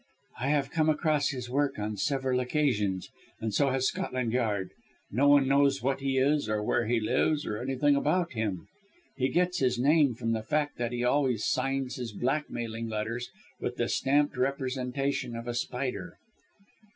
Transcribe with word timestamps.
"I 0.39 0.47
have 0.49 0.71
come 0.71 0.89
across 0.89 1.29
his 1.29 1.47
work 1.47 1.77
on 1.77 1.95
several 1.95 2.39
occasions, 2.39 3.09
and 3.39 3.53
so 3.53 3.69
has 3.69 3.85
Scotland 3.87 4.33
Yard. 4.33 4.71
No 5.11 5.27
one 5.27 5.47
knows 5.47 5.83
what 5.83 5.99
he 5.99 6.17
is 6.17 6.49
or 6.49 6.63
where 6.63 6.87
he 6.87 6.99
lives 6.99 7.45
or 7.45 7.59
anything 7.61 7.95
about 7.95 8.33
him. 8.33 8.65
He 9.15 9.29
gets 9.29 9.59
his 9.59 9.77
name 9.77 10.15
from 10.15 10.31
the 10.31 10.41
fact 10.41 10.79
that 10.79 10.91
he 10.91 11.03
always 11.03 11.45
signs 11.45 11.97
his 11.97 12.13
blackmailing 12.13 12.89
letters 12.89 13.29
with 13.59 13.75
the 13.75 13.87
stamped 13.87 14.37
representation 14.37 15.35
of 15.35 15.47
a 15.47 15.53
spider." 15.53 16.17